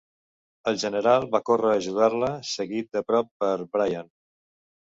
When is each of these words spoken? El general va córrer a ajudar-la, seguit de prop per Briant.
El 0.71 0.79
general 0.83 1.27
va 1.35 1.41
córrer 1.49 1.75
a 1.75 1.83
ajudar-la, 1.83 2.31
seguit 2.55 2.91
de 2.99 3.05
prop 3.13 3.31
per 3.45 3.53
Briant. 3.77 4.13